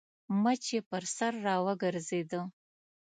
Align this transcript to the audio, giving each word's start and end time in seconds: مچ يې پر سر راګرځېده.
مچ 0.41 0.63
يې 0.75 0.81
پر 0.89 1.03
سر 1.15 1.33
راګرځېده. 1.45 2.41